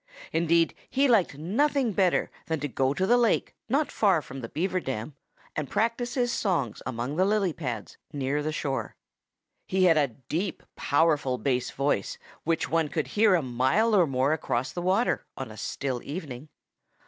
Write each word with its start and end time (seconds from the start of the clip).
Indeed, 0.33 0.73
he 0.89 1.07
liked 1.07 1.37
nothing 1.37 1.91
better 1.93 2.31
than 2.47 2.59
to 2.61 2.67
go 2.67 2.91
to 2.91 3.05
the 3.05 3.19
lake 3.19 3.53
not 3.69 3.91
far 3.91 4.19
from 4.23 4.41
the 4.41 4.49
Beaver 4.49 4.79
dam 4.79 5.13
and 5.55 5.69
practice 5.69 6.15
his 6.15 6.31
songs 6.33 6.81
among 6.87 7.17
the 7.17 7.23
lily 7.23 7.53
pads 7.53 7.97
near 8.11 8.41
the 8.41 8.51
shore. 8.51 8.95
He 9.67 9.83
had 9.83 9.99
a 9.99 10.07
deep, 10.27 10.63
powerful 10.75 11.37
bass 11.37 11.69
voice, 11.69 12.17
which 12.43 12.67
one 12.67 12.87
could 12.87 13.09
hear 13.09 13.35
a 13.35 13.43
mile 13.43 13.95
or 13.95 14.07
more 14.07 14.33
across 14.33 14.71
the 14.71 14.81
water 14.81 15.23
on 15.37 15.51
a 15.51 15.55
still 15.57 16.01
evening. 16.03 16.49